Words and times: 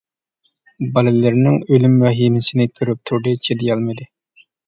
بالىلىرىنىڭ 0.93 1.57
ئۆلۈم 1.75 1.99
ۋەھىمىسىنى 2.05 2.67
كۆرۈپ 2.79 3.03
تۇردى، 3.11 3.35
چىدىيالمىدى. 3.49 4.09